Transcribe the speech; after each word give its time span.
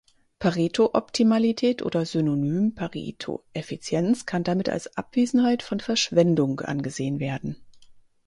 Pareto-Optimalität 0.39 1.83
oder 1.83 2.07
synonym 2.07 2.73
Pareto-Effizienz 2.73 4.25
kann 4.25 4.43
damit 4.43 4.67
als 4.67 4.97
Abwesenheit 4.97 5.61
von 5.61 5.79
Verschwendung 5.79 6.59
angesehen 6.61 7.19
werden. 7.19 7.55